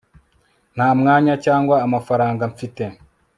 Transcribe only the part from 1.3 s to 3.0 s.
cyangwa amafaranga mfite